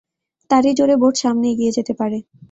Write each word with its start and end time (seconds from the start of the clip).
তারই 0.49 0.71
জোরে 0.77 0.95
বোট 1.01 1.13
সামনে 1.23 1.45
এগিয়ে 1.49 1.75
যেতে 1.77 1.93
পারে। 1.99 2.17